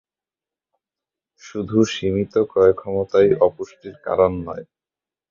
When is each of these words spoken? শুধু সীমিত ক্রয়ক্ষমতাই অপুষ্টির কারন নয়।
শুধু 1.41 1.77
সীমিত 1.93 2.33
ক্রয়ক্ষমতাই 2.51 3.29
অপুষ্টির 3.47 3.95
কারন 4.05 4.33
নয়। 4.47 4.65